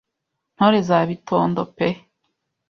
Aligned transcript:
Ntore 0.55 0.79
za 0.87 0.97
Bitondo 1.09 1.61
pe 1.75 1.87